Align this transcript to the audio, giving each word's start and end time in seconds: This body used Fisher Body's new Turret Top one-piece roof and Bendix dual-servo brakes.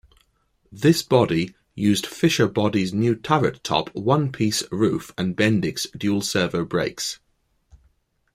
This 0.71 1.03
body 1.03 1.53
used 1.75 2.07
Fisher 2.07 2.47
Body's 2.47 2.91
new 2.91 3.15
Turret 3.15 3.63
Top 3.63 3.93
one-piece 3.93 4.63
roof 4.71 5.13
and 5.15 5.35
Bendix 5.37 5.85
dual-servo 5.95 6.65
brakes. 6.65 7.19